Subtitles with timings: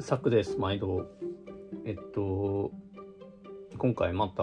[0.00, 1.06] サクです毎度
[1.84, 2.70] えっと
[3.76, 4.42] 今回また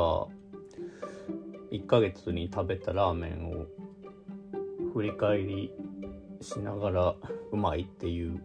[1.72, 3.66] 1ヶ月に食べたラーメンを
[4.94, 5.74] 振り返り
[6.42, 7.16] しながら
[7.52, 8.42] うまいっていう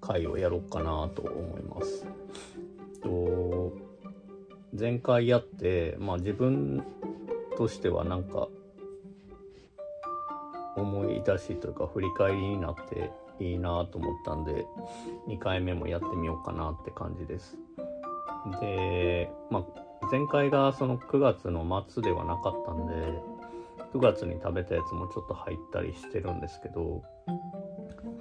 [0.00, 2.06] 回をやろうかなと思います。
[3.02, 3.72] と
[4.76, 6.84] 前回やってまあ自分
[7.56, 8.48] としてはなんか
[10.76, 13.10] 思い出しというか振り返りになって
[13.44, 14.66] いいなと思ったんで
[15.28, 17.56] 2回目もやってみようかなって感じです。
[18.60, 22.94] で、まあ、前回がその9月の末ではなかったんで
[23.92, 27.02] 9月に食べたやつもちょっと入ったりしてるんですけど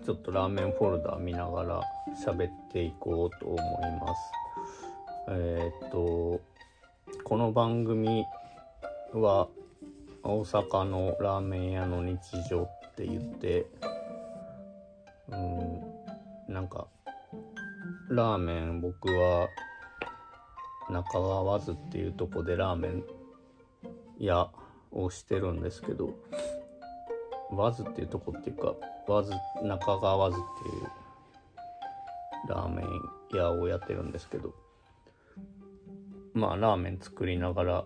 [0.05, 1.81] ちょっとラーメンフォルダ見ながら
[2.25, 3.59] 喋っていこうと思い
[3.99, 4.21] ます。
[5.29, 6.41] えーっと
[7.23, 8.25] この番組
[9.13, 9.47] は
[10.23, 13.65] 大阪のラーメン屋の日常って言って
[16.59, 16.87] なんか
[18.09, 19.47] ラーメン僕は
[20.89, 23.03] 中川津っていうとこでラーメン
[24.19, 24.49] 屋
[24.91, 26.09] をしてるんですけど
[27.49, 28.75] 和津っていうとこっていうか
[29.07, 29.31] 和津
[29.63, 34.53] 中川津っていうラーメン屋をやってるんですけど
[36.33, 37.85] まあラーメン作りながら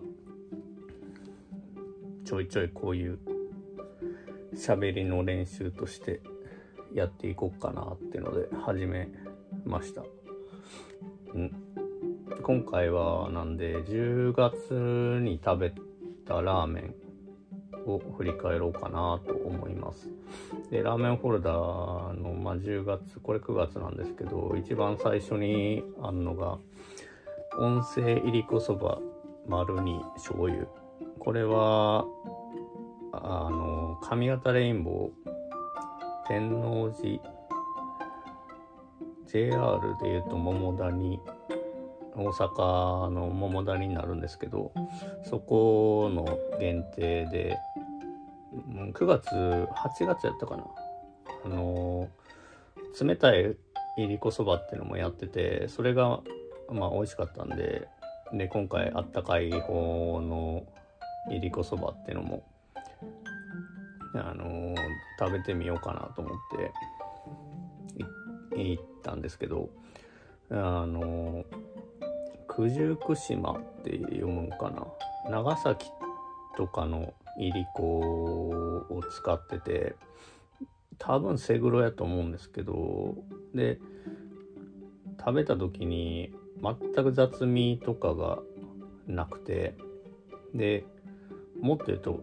[2.24, 3.20] ちょいちょいこういう
[4.56, 6.20] 喋りの練習として
[6.94, 9.08] やっていこうかなっていうので始め
[9.64, 10.02] ました。
[10.02, 11.50] ん
[12.42, 15.72] 今回はなんで10月に食べ
[16.26, 16.94] たラーメン
[17.86, 20.08] を振り返ろうかなと思います。
[20.70, 26.58] で、ラーメンフォルダーの、まあ、10月、これ9月なんですけど、一番最初にあるのが、
[27.58, 29.00] 温泉いりこそば
[29.46, 30.66] 丸に醤油。
[31.18, 32.04] これは、
[33.12, 35.23] あの、上方レインボー、
[36.26, 37.20] 天王寺、
[39.26, 41.20] JR でいうと桃谷、
[42.16, 44.72] 大阪の桃谷になるんですけど
[45.24, 47.58] そこの限定で
[48.92, 50.64] 9月8月やったかな。
[51.44, 52.08] あの
[53.00, 53.56] 冷たい
[53.96, 56.20] いりこそばっていうのもやっててそれが
[56.70, 57.88] まあ美味しかったんで
[58.32, 60.64] で今回あったかい方の
[61.30, 62.44] いりこそばっていうのも
[64.14, 64.74] あの
[65.18, 66.72] 食べてみようかなと思って
[68.56, 69.70] 行ったんですけど
[70.50, 71.44] あの
[72.48, 74.86] 九十九島って読むんかな。
[75.30, 75.90] 長崎
[76.56, 79.96] とかのいりこを使ってて
[80.98, 83.16] 多分セグロやと思うんですけど
[83.54, 83.78] で
[85.18, 86.32] 食べた時に
[86.62, 88.38] 全く雑味とかが
[89.06, 89.76] なくて
[90.54, 90.84] で
[91.60, 92.20] もっと言うと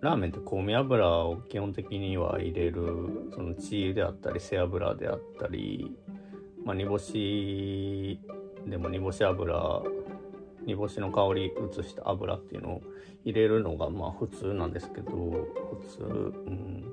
[0.00, 5.96] ラーメンって香味油を基本的には入れるそのチーであったり背脂であったり
[6.64, 8.20] まあ煮干し
[8.66, 9.82] でも煮干し油
[10.66, 12.82] 煮干しの香り移した油っていうのを
[13.24, 16.84] 入れるのがまあ普通なんですけど普通、うん、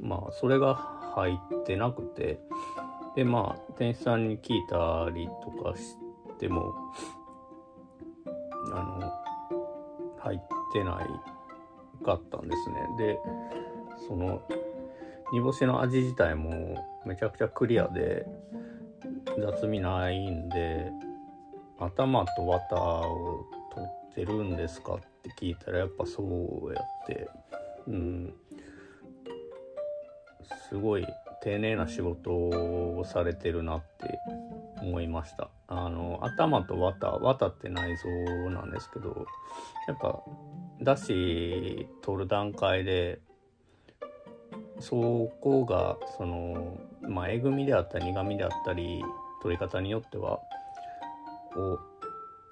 [0.00, 0.74] まあそれが
[1.14, 2.40] 入ってなくて
[3.16, 5.96] でまあ店主さんに聞いたりとかし
[6.38, 6.72] ても
[8.72, 9.12] あの
[10.18, 10.40] 入っ
[10.72, 11.39] てない
[12.00, 12.76] かったんですね。
[12.98, 13.18] で
[14.08, 14.42] その
[15.32, 18.26] 煮干しの味自体もめちゃくちゃクリアで
[19.38, 20.90] 雑味ないんで
[21.78, 27.28] 頭と綿を取ってるんですかって聞いたらやっぱそうやって
[27.86, 28.34] うん
[30.68, 31.06] すごい
[31.42, 34.18] 丁寧な仕事をされてるなって
[34.82, 35.48] 思いました。
[35.72, 38.08] あの頭と綿綿って内臓
[38.50, 39.24] なんですけど
[39.86, 40.20] やっぱ
[40.82, 43.20] だし取る段階で
[44.80, 49.00] そこがそのまあえぐみであったり苦みであったり
[49.42, 50.40] 取り方によっては
[51.56, 51.78] を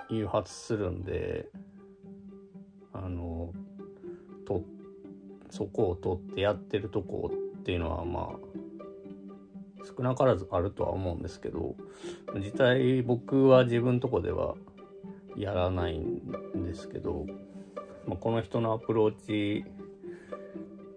[0.09, 1.49] 誘発するんで
[2.93, 3.53] あの
[4.47, 4.63] と
[5.51, 8.59] そこを取ってやってるとこっていうのはまあ
[9.85, 11.77] 少なからずあるとは思うんですけど
[12.35, 14.55] 実際僕は自分とこでは
[15.37, 17.27] やらないんですけど、
[18.07, 19.65] まあ、この人のアプローチ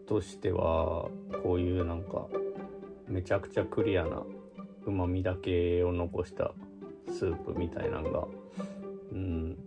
[0.07, 1.09] としては
[1.43, 2.27] こういうなんか
[3.07, 4.23] めちゃくちゃクリアな
[4.85, 6.51] うまみだけを残した
[7.07, 8.27] スープみたいなのが
[9.11, 9.57] うん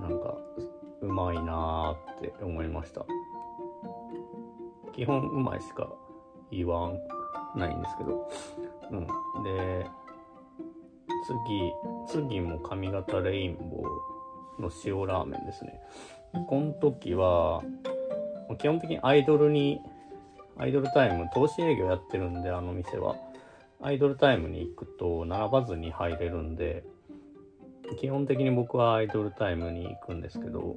[0.00, 0.36] なんか
[1.00, 3.04] うまいなーって思いました。
[4.94, 5.88] 基本うまいしか
[6.52, 6.98] 言わん
[7.56, 8.30] ないんですけど。
[8.90, 9.06] うん。
[9.44, 9.86] で
[12.06, 15.80] 次次も上方レインボーの塩ラーメンですね。
[16.48, 17.62] この時は
[18.58, 19.80] 基本的にアイドルに
[20.58, 23.16] アイドルタイム投資営業やってるんであの店は。
[23.84, 26.84] アイドルタイムに行くと並ばずに入れるんで
[28.00, 30.76] 基本的に僕はアイドルタイムに行くんですけど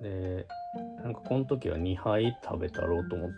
[0.00, 0.46] で
[1.02, 3.36] なんかこの時は2杯食べたろうと思って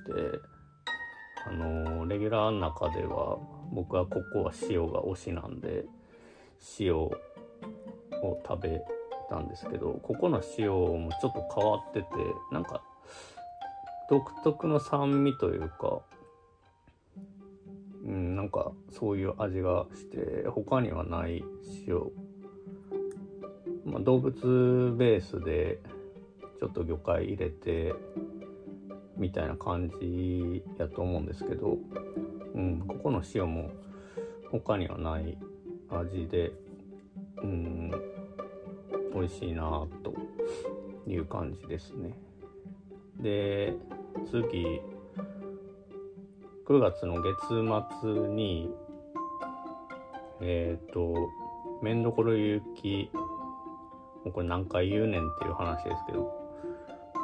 [1.48, 3.38] あのレギュラーの中では
[3.72, 5.84] 僕はここは塩が推しなんで
[6.81, 7.12] 塩を
[8.46, 8.81] 食べ
[9.28, 12.06] たんですけどここの塩もちょっと変わってて
[12.52, 12.82] なんか
[14.08, 16.00] 独特の酸味というか
[18.06, 21.44] うん、なんかそういう味がして他にはない
[21.88, 22.02] 塩、
[23.84, 25.81] まあ、動物ベースで
[26.60, 27.94] ちょっと魚介入れて
[29.16, 31.78] みたいな感じやと思うんですけど、
[32.54, 33.70] うん、ここの塩も
[34.50, 35.36] 他にはない
[35.90, 36.52] 味で、
[37.42, 37.90] うん、
[39.14, 40.14] 美味しいなと
[41.06, 42.12] いう感じですね。
[43.20, 43.74] で
[44.30, 44.80] 次
[46.66, 47.36] 9月の月
[48.02, 48.69] 末に、
[50.40, 51.14] えっ、ー、と、
[51.80, 53.20] めんどころゆき、も
[54.26, 56.28] うこれ何回言うねんっていう話ですけど、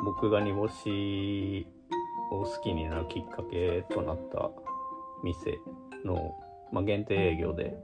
[0.05, 1.67] 僕が煮干し
[2.33, 4.51] を好きになるきっかけとなった
[5.23, 5.59] 店
[6.05, 6.35] の、
[6.73, 7.77] まあ、限定営業で、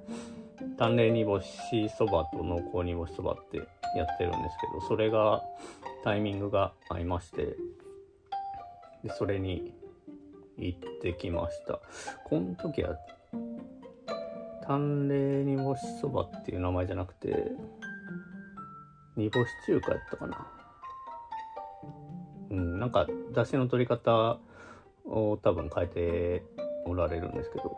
[0.77, 3.59] 淡麗煮干しそばと濃厚煮干しそばって
[3.97, 5.43] やってるんですけど、それが
[6.05, 7.57] タイミングが合いまして、
[9.05, 9.75] でそれに
[10.57, 11.81] 行ってきました。
[12.25, 12.97] この時は、
[14.67, 17.53] 淡麗煮干しそばっていう名前じゃなくて、
[19.17, 20.58] 煮干し中華やったかな。
[22.51, 24.39] うん、なんか、出汁の取り方
[25.05, 26.43] を多分変えて
[26.87, 27.77] おられるんですけど、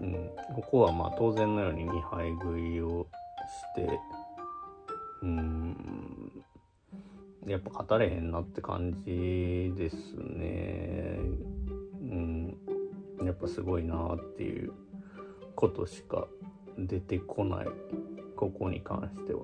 [0.00, 3.06] うん、ここはまあ当然のように2杯食いを
[3.76, 4.00] して、
[5.22, 6.44] うん、
[7.46, 11.18] やっぱ語れへんなって感じですね。
[12.00, 12.56] うん、
[13.24, 14.72] やっぱすごいなっていう
[15.54, 16.28] ことしか
[16.78, 17.66] 出てこない。
[18.36, 19.42] ここに関しては。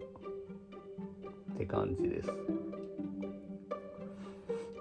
[1.55, 2.29] って感じです。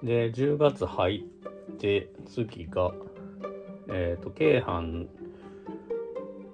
[0.04, 1.26] で10月入
[1.72, 2.92] って次が
[3.88, 5.08] えっ、ー、と京阪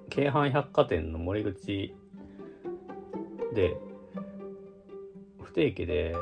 [0.08, 1.92] 京阪百貨店の森口
[3.52, 3.76] で
[5.42, 6.14] 不定期で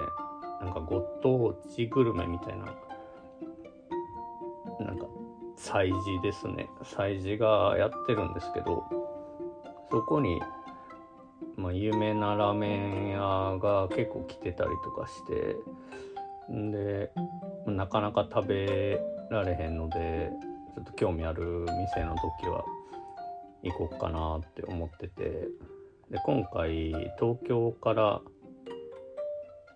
[0.62, 2.64] なんかご当地グルメみたいな
[4.80, 5.06] なんか
[5.58, 6.70] 催事ですね。
[6.82, 8.84] 催事がやってるんですけど
[9.90, 10.40] そこに、
[11.56, 15.56] まあ、有名なラーメン屋が結構来てたりとかして
[16.50, 17.10] で
[17.66, 19.00] なかなか食べ
[19.30, 20.30] られへんので
[20.74, 22.64] ちょっと興味ある店の時は
[23.62, 25.48] 行こうかなって思ってて。
[26.10, 28.22] で今回東京から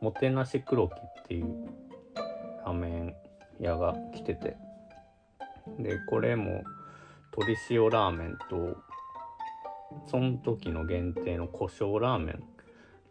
[0.01, 1.69] もてなし黒木っていう
[2.65, 3.15] ラーメン
[3.61, 4.57] 屋が来てて。
[5.79, 6.65] でこれも
[7.37, 8.77] 鶏塩ラーメンと
[10.07, 12.39] その時の限定の胡椒ラーメンっ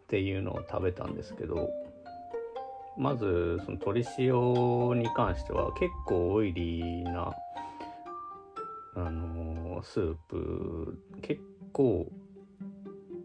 [0.08, 1.70] ていうのを食べたんですけど
[2.96, 7.32] まずその鶏塩に関しては結構オイリーな
[8.94, 11.40] あのー、スープ結
[11.72, 12.06] 構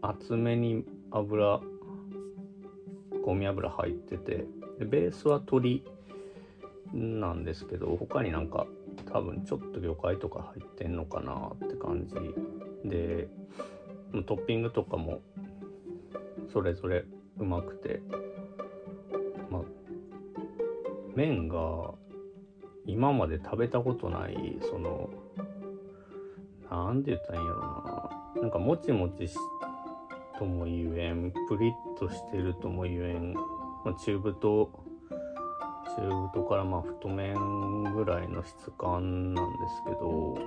[0.00, 1.60] 厚めに油
[3.22, 4.46] ゴミ油入ってて
[4.78, 5.84] でベースは鶏
[6.94, 8.66] なんですけど他になんか
[9.12, 12.14] 多分ちょっと魚介とか入ってんのかなって感じ。
[12.88, 13.28] で
[14.26, 15.20] トッピングとかも
[16.50, 17.04] それぞれ
[17.38, 18.00] うまくて。
[21.18, 21.94] 麺が
[22.86, 25.10] 今まで食べたことないその
[26.70, 28.42] なんて言ったらいいんやろな。
[28.42, 29.28] なんかもちもち
[30.38, 33.42] とも言えんプリッとしてるとも言えん、ま
[33.86, 34.70] あ、中太
[35.96, 37.34] 中太からまあ太麺
[37.94, 40.38] ぐらいの質感なんですけど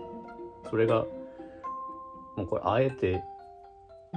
[0.69, 1.03] それが
[2.37, 3.21] もうこれあえて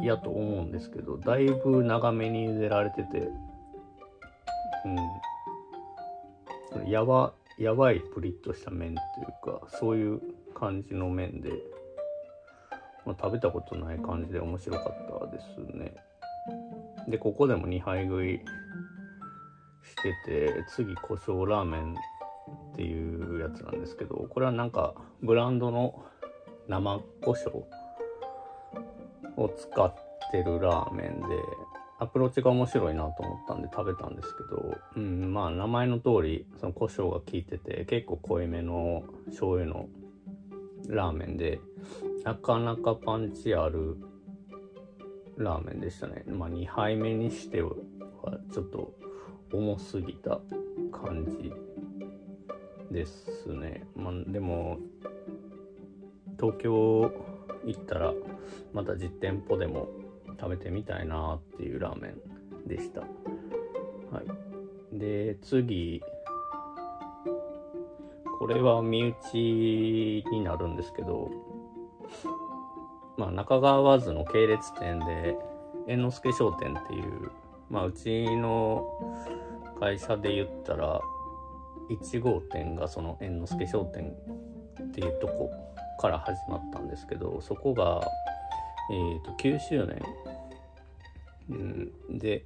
[0.01, 4.97] やと思うんですけどだいぶ長めに茹でられててうん。
[6.87, 9.27] やばやばいプリッとした麺っていう
[9.59, 10.21] かそういう
[10.55, 11.51] 感じの麺で、
[13.07, 15.95] まあ、食べたことない感じで面白かったですね。
[17.09, 18.41] でここでも2杯食い
[19.83, 21.95] してて次胡椒ラーメン
[22.73, 26.03] っていうやつなんですけどこれはなんかブランドの
[26.69, 27.65] 生胡椒
[29.37, 29.95] を使っ
[30.31, 31.27] てるラーメンで
[31.99, 39.89] アプローチが面白いなと思ったんで食べたんですけど、うん、まあ名前の通りその胡椒が効いてて結構濃いめの醤油の
[40.89, 41.61] ラーメンで
[42.25, 43.97] なかなかパンチある
[45.37, 46.25] ラーメンでしたね。
[46.27, 47.71] まあ2杯目にしては
[48.53, 48.93] ちょっと
[49.53, 50.41] 重すぎた
[50.93, 51.53] 感じ
[52.91, 53.87] ですね。
[53.97, 54.79] まあ、でも
[56.39, 57.13] 東京
[57.65, 58.13] 行ったら
[58.73, 59.89] また実店舗でも
[60.39, 62.15] 食べてみたいなっていうラーメ
[62.65, 63.01] ンでした。
[63.01, 63.07] は
[64.93, 64.99] い。
[64.99, 66.03] で次。
[68.39, 71.31] これは身内になるんですけど
[73.17, 75.39] まあ中川津の系列店で
[75.87, 77.31] 猿之助商店っていう
[77.71, 78.87] まあうちの
[79.81, 81.01] 会社で言ったら
[81.91, 84.13] 1号店がその猿之助商店
[84.83, 85.51] っていうとこ
[85.99, 88.07] から始まったんですけどそこが、
[88.91, 90.03] えー、と9周年、
[91.51, 92.45] うん、で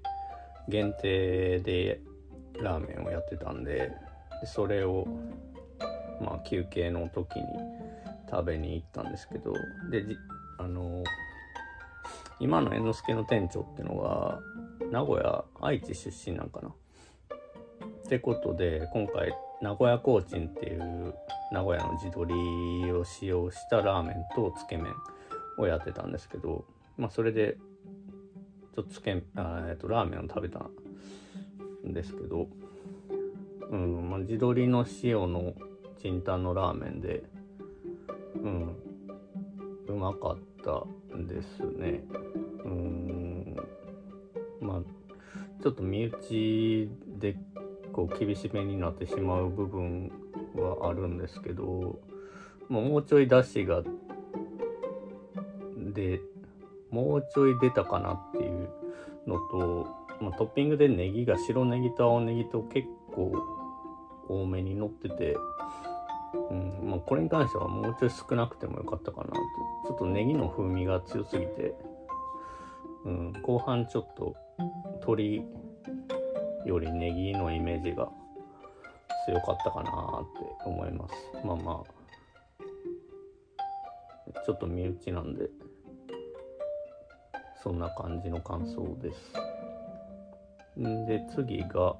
[0.68, 2.00] 限定で
[2.61, 3.92] ラーメンをやってたんで
[4.40, 5.07] でそれを
[6.21, 7.45] まあ休憩の時に
[8.30, 9.52] 食べに行ったんですけど
[9.90, 10.04] で
[10.59, 11.02] あの
[12.40, 14.40] 今の猿之助の店長ってのが
[14.90, 16.68] 名古屋愛知出身なんかな。
[16.68, 16.73] っ
[18.09, 21.14] てことで今回名古屋コーチンっていう
[21.52, 24.95] 名古屋の地鶏を使用したラーメンとつけ麺
[25.59, 26.65] をやってたんですけど
[26.97, 27.57] まあそれで
[28.75, 30.61] ちょっとつけあ、えっと、ラーメンを食べた
[31.87, 32.49] んですけど、
[33.71, 35.55] うんまあ、地鶏の塩の
[36.00, 37.25] チンタンのラーメンで
[38.37, 38.77] うん
[39.88, 40.85] うまかった
[41.17, 42.05] ですね。
[42.65, 43.57] うん
[44.61, 44.81] まあ
[45.62, 46.88] ちょっと身内
[47.19, 47.37] で
[47.99, 50.12] 構厳しめになってしまう部分
[50.55, 51.99] はあるんですけど、
[52.69, 53.83] まあ、もうちょい出汁が
[55.99, 56.21] で
[56.90, 58.71] もうちょい出たかなっていう
[59.26, 59.88] のと、
[60.21, 63.33] まあ、トッピングでネギが白ネギと青ネギと結構
[64.28, 65.37] 多めに乗ってて、
[66.50, 69.33] うんまあ、これに関してはもうちょい少なくてもよかったかなと
[69.88, 71.75] ちょっとネギの風味が強すぎて、
[73.05, 74.37] うん、後半ちょっと
[75.00, 75.43] 鶏
[76.64, 78.09] よりネギのイメージが
[79.26, 79.90] 強かったかな
[80.23, 81.14] って思います。
[81.45, 81.99] まあまあ
[84.47, 85.49] ちょっと身内なんで。
[87.62, 89.33] そんな感じの感想です。
[91.07, 91.97] で次が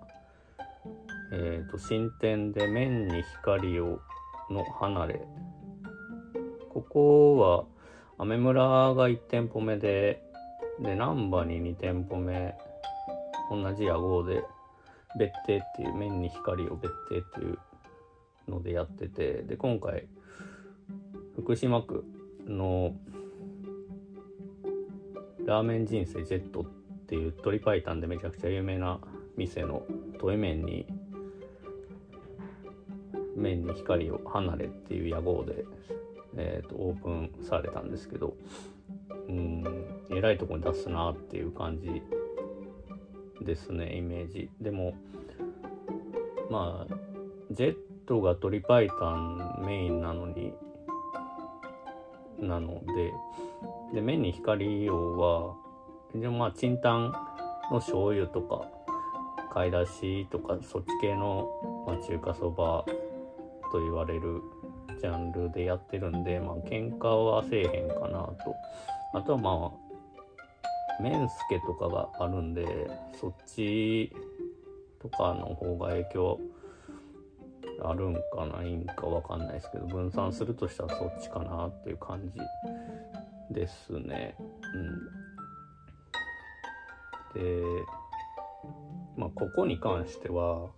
[1.33, 4.01] えっ、ー、と新店で麺に光を
[4.51, 5.21] の離れ。
[6.71, 8.63] ここはアメ村
[8.95, 10.23] が1店舗目で
[10.81, 12.57] で難波に2店舗目。
[13.51, 14.45] 同じ屋号で
[15.19, 17.59] 別邸っていう面に光を別邸っていう
[18.47, 19.43] のでやってて。
[19.43, 20.07] で今回
[21.35, 22.05] 福島区
[22.47, 22.95] の
[25.49, 26.65] ラーメン人生ジェットっ
[27.07, 29.01] ていう鶏白湯でめちゃくちゃ有名な
[29.35, 29.83] 店の
[30.21, 30.85] トイ麺に
[33.35, 35.65] 麺に光を離れっていう屋号で、
[36.37, 38.37] えーと、オープンされたんですけど
[39.27, 39.65] うん
[40.11, 42.03] えらいとこに出すなっていう感じ
[43.43, 44.51] ですねイメージ。
[44.61, 44.93] でも
[46.51, 46.95] まあ
[47.53, 47.77] ジェッ
[48.07, 50.53] トが鶏白湯メインなのに
[52.39, 53.15] なので
[53.93, 55.55] で麺に光をは
[56.15, 57.13] でまあチンタン
[57.71, 58.69] の醤油とか
[59.53, 61.49] 貝だしとかそっち系の、
[61.87, 62.85] まあ、中華そば
[63.73, 64.43] と言われる
[65.01, 68.55] ジャンルでやってるんでまあ喧嘩はせえへんかなと。
[69.15, 74.13] あとはまあ麺助とかがあるんでそっち
[75.01, 76.41] とかの方が影響
[77.83, 82.41] あるんかないんかわかんないですけど分散するとしたらそっちかなっていう感じ
[83.51, 84.37] ですね。
[87.35, 87.63] うん、で
[89.17, 90.71] まあここに関しては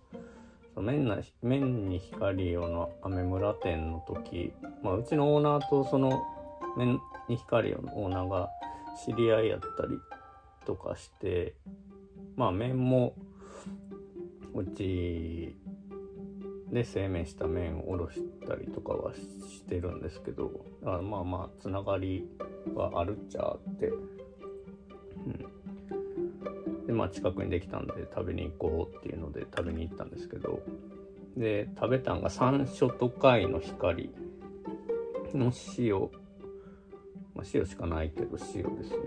[0.77, 6.21] 麺な麺に光をのアメ村店の時、まあ、うちのオーナーとその
[6.77, 8.49] 麺に光をのオーナーが
[9.05, 9.99] 知り合いやったり
[10.65, 11.55] とかして
[12.35, 13.15] まあ麺も
[14.53, 15.55] うち
[16.71, 20.51] で製麺した麺をおろしてたりとかはしてるんですけど
[20.83, 22.27] あまあまあつながり
[22.73, 23.91] はあるっちゃあって、う
[26.79, 30.61] ん、でまあ近くにできたんで食べに行こうっていうので食べに行ったんですけど。
[31.37, 34.09] で食べたんが山椒と貝の光
[35.33, 36.01] の塩、
[37.33, 38.97] まあ、塩しかないけど塩ですね。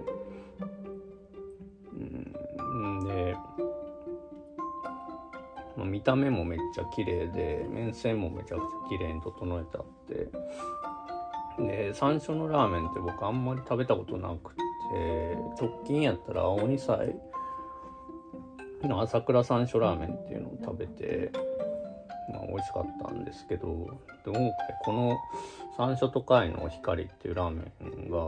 [5.95, 10.29] 見た目もめっちゃ綺麗で麺線もめちゃくちゃ綺麗に整えてあって。
[11.57, 14.61] で山椒のラーメンって僕あんまり食べたことなくて
[15.61, 17.15] 直近やったら青二歳
[18.83, 21.31] の朝倉山椒ラーメンっていうのを食べて、
[22.29, 23.69] まあ、美味しかったんですけど
[24.25, 24.53] で今回
[24.85, 25.17] この
[25.79, 27.63] 山椒と貝の光っていうラーメ
[28.07, 28.19] ンが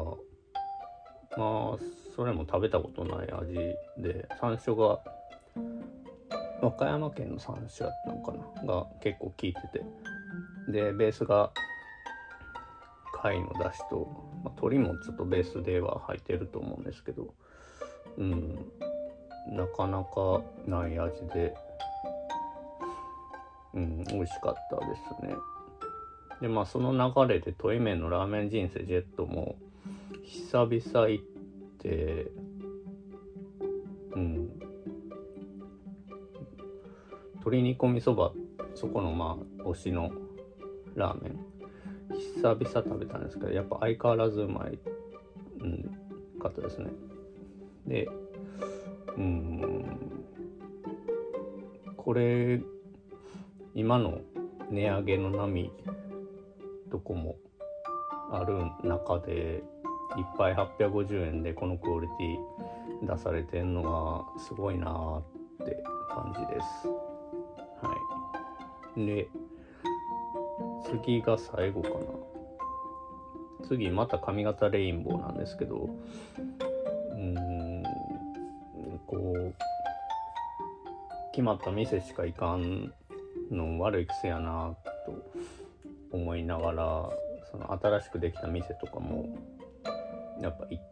[1.37, 1.78] まあ
[2.14, 3.54] それも食べたことない味
[3.99, 5.00] で山椒が
[6.63, 8.75] 和歌山県の山椒やったのかな？
[8.75, 9.85] が結構効いてて。
[10.73, 11.53] でベースが
[13.15, 17.35] 貝の出汁と、まあ、鶏もちょっとベースでは入ってると思うんですけど。
[18.19, 18.73] うん。
[19.49, 21.55] なかなかない味で。
[23.75, 25.35] うん美味しかったですね。
[26.41, 29.57] でまあその流れでトイメンのラーメン人生ジェットも
[30.25, 31.25] 久々行っ
[31.79, 32.27] て
[34.15, 34.65] うん。
[37.47, 38.33] 鶏煮込みそば
[38.75, 40.11] そこのまあ推しの
[40.97, 41.38] ラーメン
[42.43, 44.79] 久々食べたんですけどやっぱ相変わらずうまい、
[45.61, 45.83] うん、
[46.43, 46.91] かったですね
[47.87, 48.09] で
[49.17, 49.85] うん
[51.97, 52.61] これ
[53.76, 54.23] 今の
[54.71, 55.71] 値上げの波
[56.88, 57.37] どこも
[58.33, 59.62] ある中で
[60.17, 67.06] いっぱい850円でこのクオリティ出されてんのはすごいなーって感じです。
[68.97, 69.29] で、
[71.05, 71.97] 次が最後かな。
[73.69, 75.88] 次また髪型レインボーなんですけど、
[77.11, 77.83] うーん、
[79.07, 79.55] こう、
[81.33, 82.93] 決まった店しか行かん
[83.50, 84.75] の悪い癖やな
[85.05, 85.31] と
[86.11, 87.11] 思いながら、
[87.50, 89.26] その新しくできた店とかも、
[90.41, 90.85] やっぱ行っ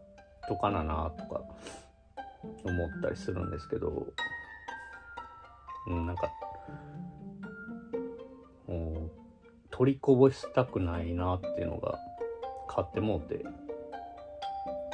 [0.49, 1.40] とかななとか
[2.64, 4.06] 思ったりするんですけど、
[5.87, 6.30] うん、なんか、
[9.84, 11.98] 取りこぼしたくないなっていうのが
[12.66, 13.44] 買ってもうて、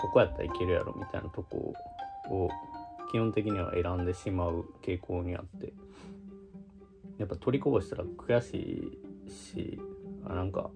[0.00, 1.72] ここやったらいけるやろみたいなとこ
[2.28, 2.48] を
[3.12, 5.72] 基本的には選んでしまう傾向にあって、
[7.18, 9.80] やっぱ取りこぼしたら悔しいし、
[10.26, 10.70] あなんか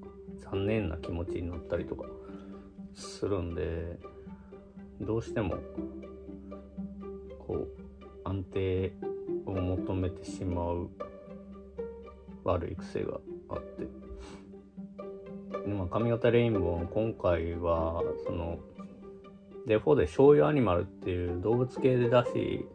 [0.44, 2.04] 残念な気持ちになったりとか
[2.94, 3.98] するんで、
[5.00, 5.56] どうしても、
[7.40, 7.68] こう、
[8.22, 8.92] 安定
[9.44, 10.88] を求めてしまう
[12.44, 13.18] 悪い癖が
[13.48, 14.03] あって。
[15.66, 18.58] まあ、髪型レインボー今回は、その、
[19.66, 22.66] デフォで醤油アニマルっていう動物系で出し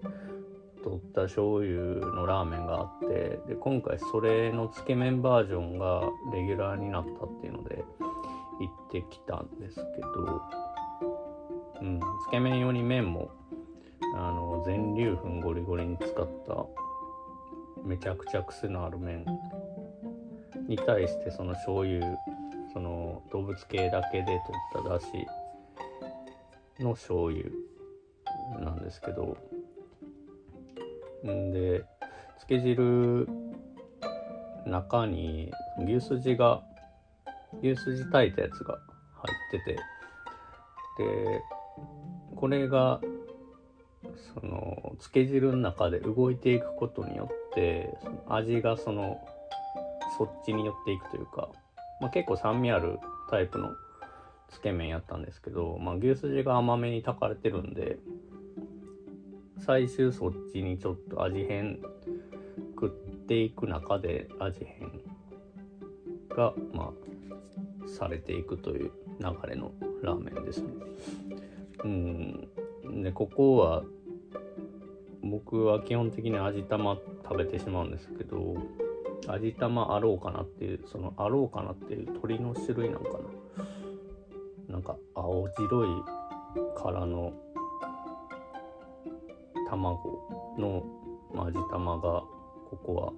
[0.84, 6.02] 取った醤油のラーメンがあってで今回それのつけ麺バージョンが
[6.34, 7.84] レギュラーになったっていうので
[8.60, 10.42] 行ってきたんですけど、
[11.82, 13.30] うん、つけ麺用に麺も
[14.16, 16.66] あの全粒粉ゴリゴリに使った
[17.84, 19.26] めちゃくちゃ癖のある麺
[20.68, 22.18] に対してその醤油
[22.74, 24.38] その動物系だけで取
[24.82, 25.06] っただし
[26.80, 27.46] の醤油
[28.60, 29.38] なんですけど。
[31.26, 31.84] んで
[32.40, 33.28] つけ汁
[34.66, 35.52] 中に
[35.86, 36.64] 牛すじが
[37.62, 38.80] 牛すじ炊いたやつが
[39.16, 39.80] 入ってて。
[40.98, 41.42] で
[42.36, 43.00] これが
[44.34, 49.26] そのつけ汁の中で動いていくことによってその味がその
[50.18, 51.50] そっちに寄っていくというか、
[52.00, 53.72] まあ、結構酸味あるタイプの
[54.50, 58.00] つけ麺やったんですけど、まあ、牛すじが甘めに炊かれてるんで
[59.60, 61.80] 最終そっちにちょっと味変
[62.80, 62.90] 食っ
[63.28, 65.02] ていく中で味変
[66.30, 70.68] がまあされていくという流れのラーメンですね。
[71.84, 72.50] うん
[73.04, 73.84] でここは
[75.24, 78.56] 僕は基本的に味玉食べてしまうんですけど
[79.32, 83.20] 味玉あろうかなっていうそのあろうかなっていう鳥の種類なんかな。
[84.70, 85.88] なんか青白い
[86.78, 87.34] 殻の
[89.68, 90.84] 卵の、
[91.36, 93.14] 味玉がここは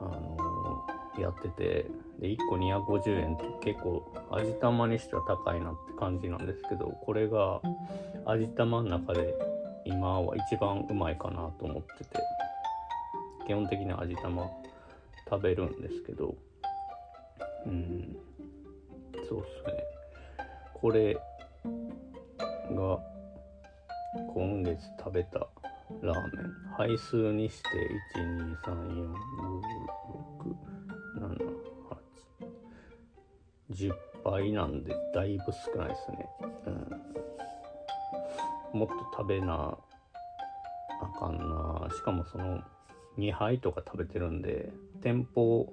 [0.00, 1.86] あのー、やってて
[2.18, 7.60] で1個250円と結構味玉にしては高いなって感じなんですけどこれが
[8.26, 9.34] 味玉の中で
[9.84, 12.31] 今は一番うまいかなと思ってて。
[13.46, 14.50] 基本的に味玉
[15.28, 16.34] 食べるんですけど
[17.66, 18.16] うん
[19.28, 19.84] そうっすね。
[20.74, 21.20] これが
[24.34, 25.38] 今月食べた
[26.02, 26.52] ラーメン。
[26.76, 27.68] 配数にして
[33.70, 36.26] 1234567810倍なんでだいぶ少ないですね、
[38.72, 39.78] うん、もっと食べな
[41.00, 41.88] あかんな。
[41.94, 42.60] しかもその
[43.18, 44.72] 2杯とか食べてるんで
[45.02, 45.72] 店舗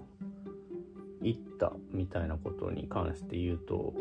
[1.22, 3.94] 行ったみたいなことに関して言うと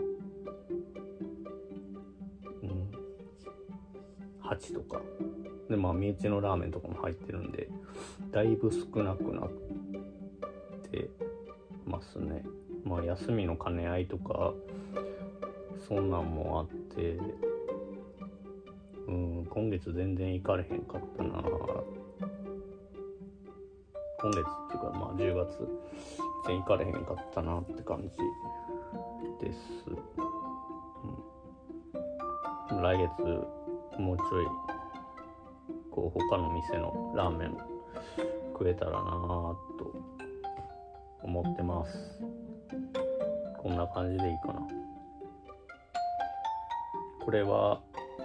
[2.62, 2.90] うん
[4.42, 5.03] 8とか。
[5.68, 7.68] でまあ身内のラーメンとかも入ってるんで
[8.33, 9.51] だいぶ少なくなっ
[10.90, 11.11] て
[11.87, 12.44] ますね。
[12.85, 14.55] まあ休みの兼ね合いとか
[15.87, 17.18] そんなんもあって
[19.07, 21.42] うん今月全然行かれへんかったな
[24.20, 25.59] 今月っていうかまあ10月
[26.46, 28.09] 全然行かれへんかったなって感じ
[29.46, 29.59] です、
[32.70, 33.22] うん、来月
[33.98, 34.46] もうちょい
[35.90, 37.57] こう他の店のラーメン
[38.52, 39.59] 食えたらなと
[41.22, 42.20] 思ってます。
[43.59, 44.61] こんな感じでいいかな。
[47.24, 47.81] これは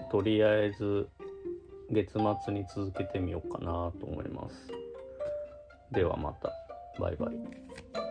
[0.10, 1.10] とりあえず
[1.92, 2.14] 月
[2.46, 4.83] 末に続けてみようかなと思います。
[5.94, 6.52] ではまた。
[7.00, 8.03] バイバイ。